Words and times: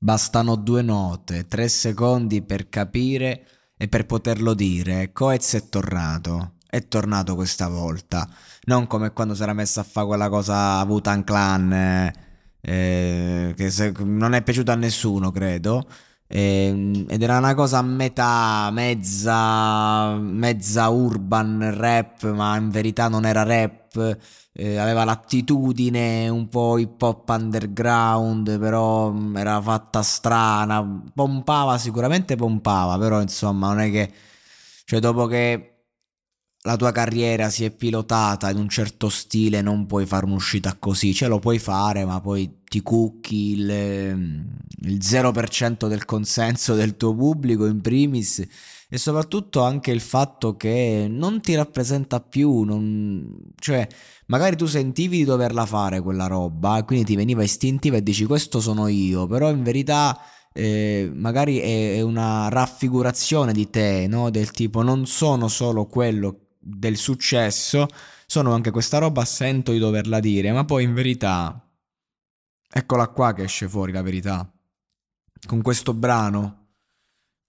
Bastano 0.00 0.54
due 0.54 0.80
note, 0.82 1.48
tre 1.48 1.66
secondi 1.68 2.40
per 2.42 2.68
capire 2.68 3.44
e 3.76 3.88
per 3.88 4.06
poterlo 4.06 4.54
dire. 4.54 5.10
Coez 5.12 5.54
è 5.54 5.68
tornato. 5.68 6.54
È 6.68 6.86
tornato 6.86 7.34
questa 7.34 7.68
volta. 7.68 8.28
Non 8.66 8.86
come 8.86 9.12
quando 9.12 9.34
si 9.34 9.42
era 9.42 9.52
messo 9.54 9.80
a 9.80 9.82
fare 9.82 10.06
quella 10.06 10.28
cosa 10.28 10.82
Wutan 10.84 11.24
Clan. 11.24 11.72
Eh, 11.72 12.12
eh, 12.60 13.54
che 13.56 13.70
se, 13.70 13.92
non 13.98 14.34
è 14.34 14.42
piaciuto 14.42 14.70
a 14.70 14.76
nessuno, 14.76 15.32
credo. 15.32 15.88
Eh, 16.28 17.04
ed 17.08 17.22
era 17.22 17.38
una 17.38 17.54
cosa 17.54 17.78
a 17.78 17.82
metà, 17.82 18.70
mezza, 18.70 20.14
mezza 20.16 20.88
urban 20.90 21.74
rap, 21.76 22.30
ma 22.32 22.56
in 22.56 22.70
verità 22.70 23.08
non 23.08 23.24
era 23.24 23.42
rap 23.42 23.77
eh, 23.96 24.76
aveva 24.76 25.04
l'attitudine 25.04 26.28
un 26.28 26.48
po' 26.48 26.78
hip 26.78 27.00
hop 27.00 27.28
underground, 27.28 28.58
però 28.58 29.10
mm, 29.10 29.36
era 29.36 29.60
fatta 29.60 30.02
strana, 30.02 30.82
pompava 31.14 31.78
sicuramente 31.78 32.36
pompava, 32.36 32.98
però 32.98 33.20
insomma 33.20 33.68
non 33.68 33.80
è 33.80 33.90
che 33.90 34.12
cioè 34.84 35.00
dopo 35.00 35.26
che 35.26 35.74
la 36.62 36.76
tua 36.76 36.92
carriera 36.92 37.50
si 37.50 37.64
è 37.64 37.70
pilotata 37.70 38.50
in 38.50 38.58
un 38.58 38.68
certo 38.68 39.08
stile 39.08 39.62
non 39.62 39.86
puoi 39.86 40.06
fare 40.06 40.24
un'uscita 40.26 40.76
così, 40.78 41.14
ce 41.14 41.28
lo 41.28 41.38
puoi 41.38 41.58
fare, 41.58 42.04
ma 42.04 42.20
poi 42.20 42.57
ti 42.68 42.82
cucchi 42.82 43.52
il, 43.52 43.70
il 44.82 44.98
0% 44.98 45.88
del 45.88 46.04
consenso 46.04 46.74
del 46.74 46.96
tuo 46.96 47.14
pubblico 47.14 47.66
in 47.66 47.80
primis 47.80 48.46
e 48.90 48.96
soprattutto 48.96 49.62
anche 49.62 49.90
il 49.90 50.00
fatto 50.00 50.56
che 50.56 51.06
non 51.10 51.40
ti 51.40 51.54
rappresenta 51.54 52.20
più, 52.20 52.62
non... 52.62 53.52
cioè 53.58 53.86
magari 54.26 54.56
tu 54.56 54.66
sentivi 54.66 55.18
di 55.18 55.24
doverla 55.24 55.66
fare 55.66 56.00
quella 56.00 56.26
roba, 56.26 56.82
quindi 56.84 57.04
ti 57.04 57.16
veniva 57.16 57.42
istintiva 57.42 57.96
e 57.96 58.02
dici 58.02 58.24
questo 58.24 58.60
sono 58.60 58.88
io, 58.88 59.26
però 59.26 59.50
in 59.50 59.62
verità 59.62 60.18
eh, 60.54 61.10
magari 61.12 61.58
è, 61.58 61.96
è, 61.96 62.00
una 62.00 62.48
raffigurazione 62.48 63.52
di 63.52 63.68
te, 63.68 64.06
no? 64.08 64.30
del 64.30 64.50
tipo 64.52 64.82
non 64.82 65.06
sono 65.06 65.48
solo 65.48 65.84
quello 65.86 66.46
del 66.58 66.96
successo, 66.96 67.86
sono 68.26 68.52
anche 68.52 68.70
questa 68.70 68.98
roba, 68.98 69.24
sento 69.24 69.72
di 69.72 69.78
doverla 69.78 70.18
dire, 70.20 70.50
ma 70.52 70.64
poi 70.64 70.84
in 70.84 70.94
verità, 70.94 71.62
eccola 72.70 73.08
qua 73.08 73.32
che 73.32 73.44
esce 73.44 73.68
fuori 73.68 73.92
la 73.92 74.02
verità, 74.02 74.50
con 75.46 75.62
questo 75.62 75.94
brano 75.94 76.66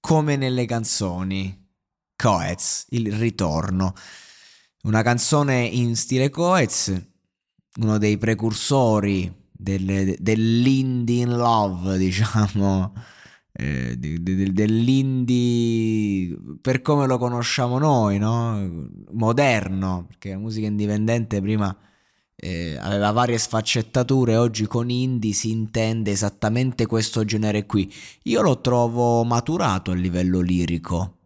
come 0.00 0.36
nelle 0.36 0.66
canzoni. 0.66 1.66
Coez, 2.16 2.86
il 2.90 3.12
ritorno. 3.12 3.94
Una 4.82 5.02
canzone 5.02 5.64
in 5.64 5.94
stile 5.94 6.30
Coez, 6.30 6.92
uno 7.76 7.98
dei 7.98 8.18
precursori 8.18 9.32
del, 9.52 10.16
dell'indie 10.18 11.22
in 11.22 11.36
love, 11.36 11.96
diciamo, 11.98 12.92
eh, 13.52 13.96
dell'indie 13.96 15.36
per 16.60 16.82
come 16.82 17.06
lo 17.06 17.18
conosciamo 17.18 17.78
noi, 17.78 18.18
no? 18.18 18.88
Moderno, 19.12 20.06
perché 20.08 20.30
la 20.30 20.38
musica 20.38 20.66
indipendente 20.66 21.40
prima 21.40 21.76
eh, 22.40 22.76
aveva 22.78 23.10
varie 23.10 23.36
sfaccettature, 23.36 24.36
oggi 24.36 24.66
con 24.66 24.90
indie 24.90 25.32
si 25.32 25.50
intende 25.50 26.12
esattamente 26.12 26.86
questo 26.86 27.24
genere 27.24 27.66
qui. 27.66 27.92
Io 28.24 28.42
lo 28.42 28.60
trovo 28.60 29.24
maturato 29.24 29.90
a 29.90 29.94
livello 29.94 30.40
lirico, 30.40 31.16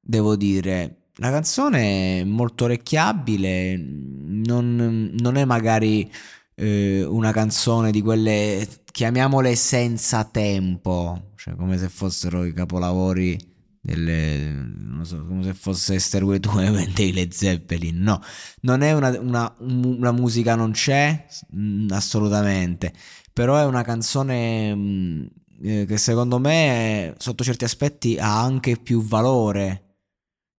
devo 0.00 0.36
dire. 0.36 1.08
La 1.16 1.30
canzone 1.30 2.20
è 2.20 2.24
molto 2.24 2.64
orecchiabile, 2.64 3.76
non, 3.76 5.10
non 5.18 5.36
è 5.36 5.44
magari 5.44 6.10
eh, 6.54 7.04
una 7.04 7.32
canzone 7.32 7.90
di 7.90 8.00
quelle, 8.00 8.66
chiamiamole 8.90 9.56
senza 9.56 10.24
tempo, 10.24 11.32
cioè 11.34 11.56
come 11.56 11.76
se 11.76 11.88
fossero 11.88 12.44
i 12.44 12.54
capolavori 12.54 13.49
delle, 13.80 14.52
non 14.52 15.04
so, 15.04 15.24
come 15.24 15.42
se 15.42 15.54
fosse 15.54 15.98
Stairway 15.98 16.38
to 16.38 16.50
Heaven 16.60 16.92
dei 16.92 17.12
Led 17.12 17.32
Zeppelin. 17.32 17.98
No, 17.98 18.20
non 18.62 18.82
è 18.82 18.92
una, 18.92 19.18
una, 19.18 19.54
una 19.58 20.12
musica, 20.12 20.54
non 20.54 20.72
c'è 20.72 21.26
mm, 21.56 21.90
assolutamente, 21.90 22.92
però 23.32 23.56
è 23.56 23.64
una 23.64 23.82
canzone 23.82 24.74
mm, 24.74 25.26
eh, 25.62 25.84
che 25.86 25.96
secondo 25.96 26.38
me 26.38 27.14
sotto 27.18 27.44
certi 27.44 27.64
aspetti 27.64 28.16
ha 28.18 28.42
anche 28.42 28.76
più 28.76 29.02
valore 29.02 29.96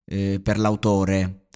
eh, 0.05 0.39
per 0.41 0.57
l'autore. 0.59 1.47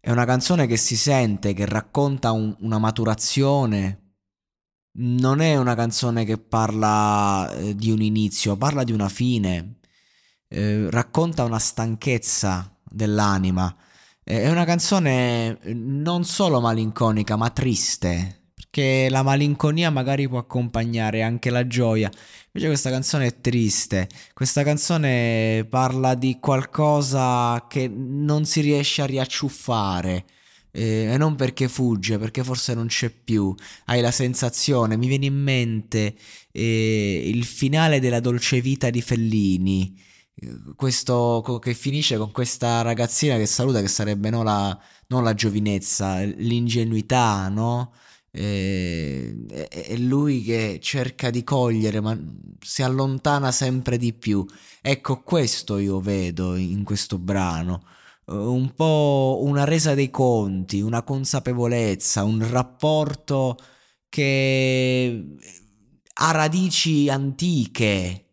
È 0.00 0.10
una 0.10 0.24
canzone 0.24 0.66
che 0.66 0.76
si 0.76 0.96
sente, 0.96 1.54
che 1.54 1.66
racconta 1.66 2.32
un, 2.32 2.54
una 2.60 2.78
maturazione. 2.78 4.02
Non 5.00 5.40
è 5.40 5.56
una 5.56 5.74
canzone 5.74 6.24
che 6.24 6.38
parla 6.38 7.50
eh, 7.52 7.74
di 7.74 7.90
un 7.90 8.02
inizio, 8.02 8.56
parla 8.56 8.84
di 8.84 8.92
una 8.92 9.08
fine 9.08 9.77
eh, 10.48 10.90
racconta 10.90 11.44
una 11.44 11.58
stanchezza 11.58 12.74
dell'anima. 12.84 13.74
Eh, 14.24 14.42
è 14.42 14.50
una 14.50 14.64
canzone 14.64 15.58
eh, 15.60 15.74
non 15.74 16.24
solo 16.24 16.60
malinconica, 16.60 17.36
ma 17.36 17.50
triste, 17.50 18.42
perché 18.54 19.08
la 19.10 19.22
malinconia 19.22 19.90
magari 19.90 20.28
può 20.28 20.38
accompagnare 20.38 21.22
anche 21.22 21.50
la 21.50 21.66
gioia. 21.66 22.10
Invece 22.46 22.66
questa 22.66 22.90
canzone 22.90 23.26
è 23.26 23.40
triste, 23.40 24.08
questa 24.34 24.62
canzone 24.62 25.66
parla 25.68 26.14
di 26.14 26.38
qualcosa 26.40 27.66
che 27.68 27.88
non 27.88 28.44
si 28.44 28.60
riesce 28.60 29.02
a 29.02 29.06
riacciuffare. 29.06 30.24
Eh, 30.70 31.12
e 31.12 31.16
non 31.16 31.34
perché 31.34 31.66
fugge, 31.66 32.18
perché 32.18 32.44
forse 32.44 32.74
non 32.74 32.86
c'è 32.88 33.10
più. 33.10 33.54
Hai 33.86 34.00
la 34.00 34.10
sensazione, 34.10 34.96
mi 34.96 35.08
viene 35.08 35.26
in 35.26 35.34
mente 35.34 36.14
eh, 36.52 37.22
il 37.24 37.44
finale 37.44 38.00
della 38.00 38.20
dolce 38.20 38.60
vita 38.60 38.90
di 38.90 39.00
Fellini 39.00 40.06
questo 40.76 41.58
che 41.60 41.74
finisce 41.74 42.16
con 42.16 42.30
questa 42.30 42.82
ragazzina 42.82 43.36
che 43.36 43.46
saluta 43.46 43.80
che 43.80 43.88
sarebbe 43.88 44.30
non 44.30 44.44
la, 44.44 44.78
non 45.08 45.24
la 45.24 45.34
giovinezza, 45.34 46.20
l'ingenuità, 46.22 47.48
no? 47.48 47.92
E, 48.30 49.46
e, 49.48 49.98
lui 49.98 50.42
che 50.42 50.78
cerca 50.80 51.30
di 51.30 51.42
cogliere 51.42 52.00
ma 52.00 52.16
si 52.60 52.82
allontana 52.82 53.50
sempre 53.52 53.96
di 53.96 54.12
più. 54.12 54.44
Ecco, 54.80 55.22
questo 55.22 55.78
io 55.78 56.00
vedo 56.00 56.54
in 56.54 56.84
questo 56.84 57.18
brano. 57.18 57.84
Un 58.26 58.74
po' 58.74 59.40
una 59.42 59.64
resa 59.64 59.94
dei 59.94 60.10
conti, 60.10 60.80
una 60.80 61.02
consapevolezza, 61.02 62.24
un 62.24 62.46
rapporto 62.48 63.56
che 64.08 65.24
ha 66.20 66.30
radici 66.32 67.08
antiche, 67.08 68.27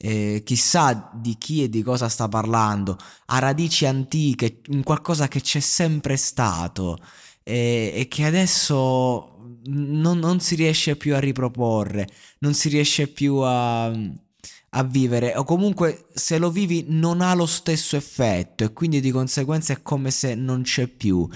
eh, 0.00 0.42
chissà 0.44 1.10
di 1.14 1.36
chi 1.38 1.64
e 1.64 1.68
di 1.68 1.82
cosa 1.82 2.08
sta 2.08 2.28
parlando, 2.28 2.96
ha 3.26 3.38
radici 3.38 3.84
antiche, 3.86 4.60
in 4.68 4.82
qualcosa 4.82 5.28
che 5.28 5.40
c'è 5.40 5.60
sempre 5.60 6.16
stato 6.16 6.98
eh, 7.42 7.92
e 7.94 8.08
che 8.08 8.24
adesso 8.24 9.58
non, 9.64 10.18
non, 10.18 10.40
si 10.40 10.54
riesce 10.54 10.96
più 10.96 11.14
a 11.14 11.20
riproporre, 11.20 12.08
non 12.38 12.54
si 12.54 12.68
riesce 12.68 13.08
più 13.08 13.36
a, 13.36 13.86
a 13.86 14.82
vivere 14.84 15.34
o 15.36 15.44
comunque 15.44 16.06
se 16.14 16.38
lo 16.38 16.50
vivi 16.50 16.84
non 16.88 17.20
ha 17.20 17.34
lo 17.34 17.46
stesso 17.46 17.96
effetto 17.96 18.64
e 18.64 18.72
quindi 18.72 19.00
di 19.00 19.10
conseguenza 19.10 19.72
è 19.72 19.82
come 19.82 20.10
se 20.10 20.34
non 20.34 20.62
c'è 20.62 20.86
più. 20.86 21.28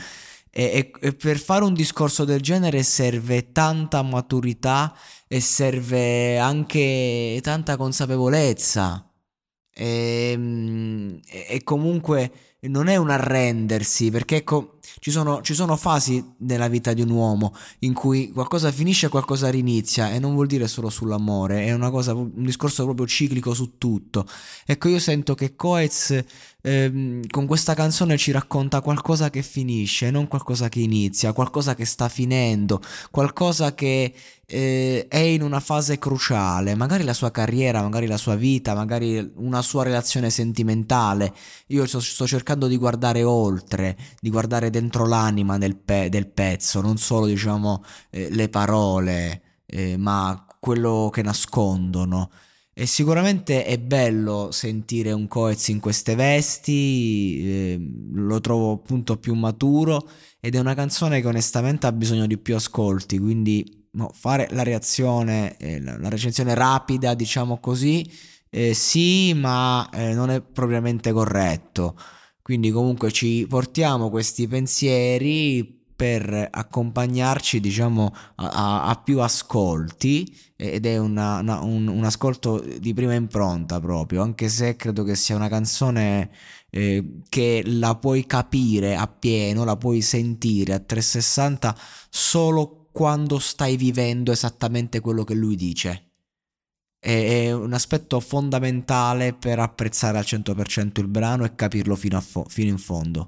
E, 0.54 0.90
e, 1.00 1.06
e, 1.08 1.14
per 1.14 1.38
fare 1.38 1.64
un 1.64 1.72
discorso 1.72 2.24
del 2.24 2.42
genere 2.42 2.82
serve 2.82 3.52
tanta 3.52 4.02
maturità 4.02 4.94
e 5.26 5.40
serve 5.40 6.38
anche 6.38 7.40
tanta 7.42 7.76
consapevolezza. 7.76 9.10
E, 9.74 11.20
e 11.26 11.62
comunque 11.64 12.51
non 12.68 12.86
è 12.86 12.96
un 12.96 13.10
arrendersi, 13.10 14.10
perché 14.10 14.36
ecco, 14.36 14.78
ci 15.00 15.10
sono, 15.10 15.40
ci 15.42 15.54
sono, 15.54 15.76
fasi 15.76 16.24
nella 16.38 16.68
vita 16.68 16.92
di 16.92 17.02
un 17.02 17.10
uomo 17.10 17.54
in 17.80 17.92
cui 17.92 18.30
qualcosa 18.30 18.70
finisce 18.70 19.06
e 19.06 19.08
qualcosa 19.08 19.50
rinizia 19.50 20.12
e 20.12 20.20
non 20.20 20.34
vuol 20.34 20.46
dire 20.46 20.68
solo 20.68 20.88
sull'amore, 20.88 21.64
è 21.64 21.72
una 21.72 21.90
cosa, 21.90 22.14
un 22.14 22.30
discorso 22.34 22.84
proprio 22.84 23.06
ciclico 23.06 23.52
su 23.52 23.78
tutto. 23.78 24.26
Ecco, 24.64 24.88
io 24.88 25.00
sento 25.00 25.34
che 25.34 25.56
Coez 25.56 26.24
ehm, 26.62 27.26
con 27.28 27.46
questa 27.46 27.74
canzone 27.74 28.16
ci 28.16 28.30
racconta 28.30 28.80
qualcosa 28.80 29.28
che 29.28 29.42
finisce, 29.42 30.10
non 30.10 30.28
qualcosa 30.28 30.68
che 30.68 30.80
inizia, 30.80 31.32
qualcosa 31.32 31.74
che 31.74 31.84
sta 31.84 32.08
finendo, 32.08 32.80
qualcosa 33.10 33.74
che 33.74 34.14
eh, 34.46 35.06
è 35.08 35.18
in 35.18 35.42
una 35.42 35.60
fase 35.60 35.98
cruciale, 35.98 36.74
magari 36.74 37.04
la 37.04 37.14
sua 37.14 37.30
carriera, 37.30 37.82
magari 37.82 38.06
la 38.06 38.18
sua 38.18 38.36
vita, 38.36 38.74
magari 38.74 39.32
una 39.36 39.62
sua 39.62 39.82
relazione 39.82 40.30
sentimentale. 40.30 41.32
Io 41.68 41.86
sto, 41.86 42.00
sto 42.00 42.26
cercando 42.26 42.51
di 42.56 42.76
guardare 42.76 43.22
oltre, 43.22 43.96
di 44.20 44.30
guardare 44.30 44.70
dentro 44.70 45.06
l'anima 45.06 45.58
del, 45.58 45.76
pe- 45.76 46.08
del 46.08 46.28
pezzo, 46.28 46.80
non 46.80 46.96
solo 46.98 47.26
diciamo 47.26 47.84
eh, 48.10 48.28
le 48.30 48.48
parole, 48.48 49.42
eh, 49.66 49.96
ma 49.96 50.46
quello 50.58 51.10
che 51.12 51.22
nascondono. 51.22 52.30
E 52.74 52.86
sicuramente 52.86 53.64
è 53.64 53.78
bello 53.78 54.50
sentire 54.50 55.12
un 55.12 55.28
Coez 55.28 55.68
in 55.68 55.78
queste 55.78 56.14
vesti, 56.14 57.42
eh, 57.44 57.90
lo 58.14 58.40
trovo 58.40 58.72
appunto 58.72 59.18
più 59.18 59.34
maturo 59.34 60.08
ed 60.40 60.54
è 60.54 60.58
una 60.58 60.74
canzone 60.74 61.20
che 61.20 61.26
onestamente 61.26 61.86
ha 61.86 61.92
bisogno 61.92 62.26
di 62.26 62.38
più 62.38 62.54
ascolti, 62.54 63.18
quindi 63.18 63.88
no, 63.92 64.10
fare 64.14 64.48
la 64.52 64.62
reazione, 64.62 65.56
eh, 65.58 65.80
la, 65.80 65.98
la, 65.98 66.08
recensione 66.08 66.54
rapida, 66.54 67.14
diciamo 67.14 67.58
così, 67.58 68.08
eh, 68.48 68.74
sì, 68.74 69.34
ma 69.34 69.88
eh, 69.92 70.14
non 70.14 70.30
è 70.30 70.40
propriamente 70.40 71.12
corretto. 71.12 71.96
Quindi 72.42 72.70
comunque 72.70 73.12
ci 73.12 73.46
portiamo 73.48 74.10
questi 74.10 74.48
pensieri 74.48 75.80
per 76.02 76.48
accompagnarci 76.50 77.60
diciamo 77.60 78.12
a, 78.34 78.86
a 78.86 78.96
più 78.96 79.20
ascolti 79.20 80.36
ed 80.56 80.84
è 80.84 80.98
una, 80.98 81.38
una, 81.38 81.60
un, 81.60 81.86
un, 81.86 82.02
ascolto 82.02 82.58
di 82.58 82.92
prima 82.92 83.14
impronta 83.14 83.78
proprio 83.78 84.22
anche 84.22 84.48
se 84.48 84.74
credo 84.74 85.04
che 85.04 85.14
sia 85.14 85.36
una 85.36 85.48
canzone 85.48 86.30
eh, 86.70 87.20
che 87.28 87.62
la 87.64 87.94
puoi 87.94 88.26
capire 88.26 88.96
appieno 88.96 89.62
la 89.62 89.76
puoi 89.76 90.00
sentire 90.00 90.72
a 90.72 90.80
360 90.80 91.76
solo 92.10 92.88
quando 92.90 93.38
stai 93.38 93.76
vivendo 93.76 94.32
esattamente 94.32 94.98
quello 94.98 95.22
che 95.22 95.34
lui 95.34 95.54
dice 95.54 96.11
è 97.04 97.50
un 97.50 97.72
aspetto 97.72 98.20
fondamentale 98.20 99.34
per 99.34 99.58
apprezzare 99.58 100.18
al 100.18 100.24
100% 100.24 101.00
il 101.00 101.08
brano 101.08 101.44
e 101.44 101.56
capirlo 101.56 101.96
fino, 101.96 102.20
fo- 102.20 102.46
fino 102.48 102.70
in 102.70 102.78
fondo 102.78 103.26